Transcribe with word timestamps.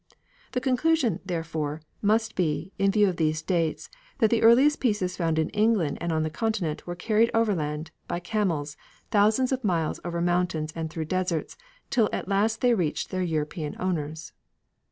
The 0.53 0.61
conclusion, 0.61 1.19
therefore, 1.23 1.79
must 2.01 2.35
be, 2.35 2.71
in 2.79 2.89
view 2.89 3.07
of 3.07 3.17
these 3.17 3.43
dates, 3.43 3.87
that 4.17 4.31
the 4.31 4.41
earliest 4.41 4.79
pieces 4.79 5.15
found 5.15 5.37
in 5.37 5.49
England 5.49 5.99
and 6.01 6.11
on 6.11 6.23
the 6.23 6.31
Continent 6.31 6.87
were 6.87 6.95
carried 6.95 7.29
overland, 7.35 7.91
by 8.07 8.19
camels, 8.19 8.75
thousands 9.11 9.51
of 9.51 9.63
miles 9.63 9.99
over 10.03 10.19
mountains 10.19 10.73
and 10.75 10.89
through 10.89 11.05
deserts, 11.05 11.55
till 11.91 12.09
at 12.11 12.27
last 12.27 12.61
they 12.61 12.73
reached 12.73 13.11
their 13.11 13.21
European 13.21 13.75
owners. 13.79 14.33